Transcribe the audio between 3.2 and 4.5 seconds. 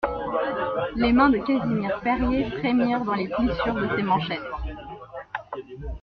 plissures de ses manchettes.